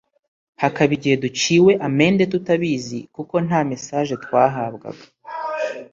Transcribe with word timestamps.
hakaba 0.61 0.91
igihe 0.97 1.15
duciwe 1.23 1.71
amende 1.87 2.23
tutabizi 2.31 2.99
kuko 3.15 3.35
nta 3.45 3.59
mesaje 3.71 4.13
twahabwaga 4.23 5.03